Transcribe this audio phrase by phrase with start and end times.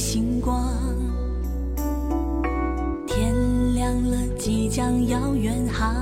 [0.00, 0.66] 星光。
[3.06, 3.34] 天
[3.74, 5.94] 亮了即将要远航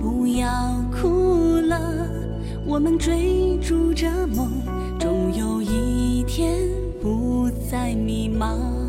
[0.00, 0.48] 不要
[0.92, 2.08] 哭了
[2.64, 4.62] 我们追逐着梦
[5.00, 6.56] 终有一天
[7.02, 8.79] 不再迷茫。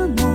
[0.00, 0.29] amor.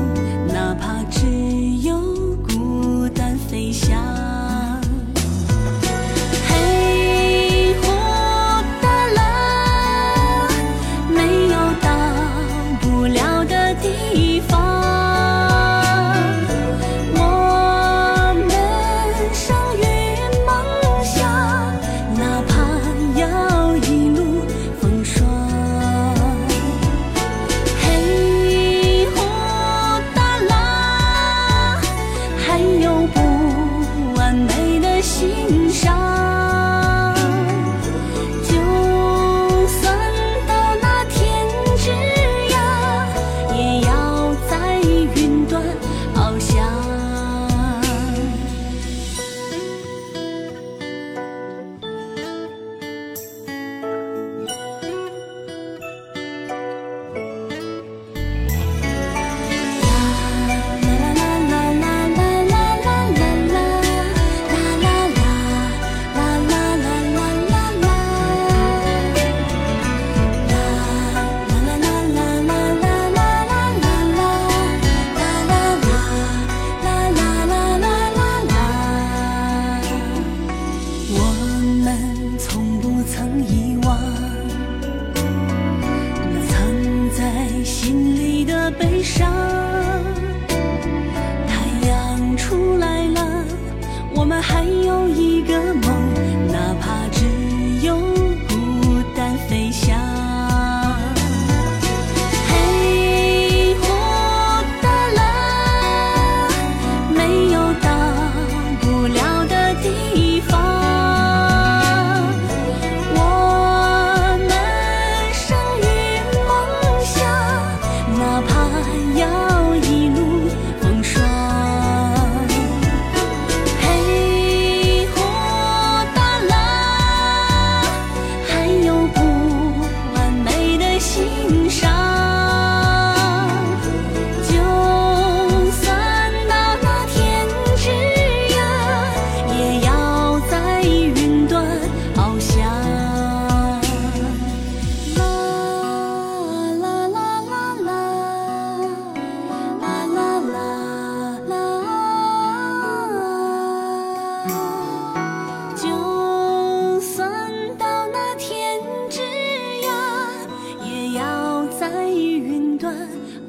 [94.26, 97.05] 我们还有一个梦哪怕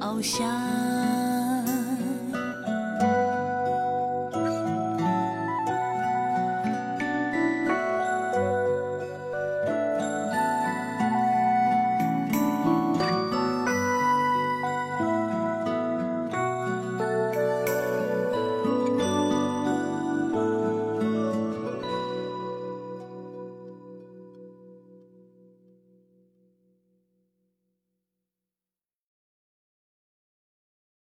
[0.07, 1.16] 好想